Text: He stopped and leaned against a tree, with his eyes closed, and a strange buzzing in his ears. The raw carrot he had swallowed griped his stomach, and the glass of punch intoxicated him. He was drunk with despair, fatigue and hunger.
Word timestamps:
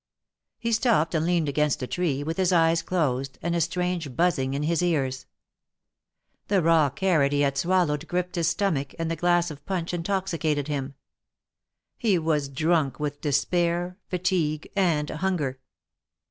He 0.57 0.71
stopped 0.71 1.13
and 1.13 1.27
leaned 1.27 1.47
against 1.47 1.83
a 1.83 1.85
tree, 1.85 2.23
with 2.23 2.37
his 2.37 2.51
eyes 2.51 2.81
closed, 2.81 3.37
and 3.43 3.55
a 3.55 3.61
strange 3.61 4.15
buzzing 4.15 4.55
in 4.55 4.63
his 4.63 4.81
ears. 4.81 5.27
The 6.47 6.63
raw 6.63 6.89
carrot 6.89 7.33
he 7.33 7.41
had 7.41 7.55
swallowed 7.55 8.07
griped 8.07 8.33
his 8.33 8.47
stomach, 8.47 8.95
and 8.97 9.11
the 9.11 9.15
glass 9.15 9.51
of 9.51 9.63
punch 9.67 9.93
intoxicated 9.93 10.67
him. 10.67 10.95
He 11.99 12.17
was 12.17 12.49
drunk 12.49 12.99
with 12.99 13.21
despair, 13.21 13.99
fatigue 14.09 14.71
and 14.75 15.07
hunger. 15.07 15.59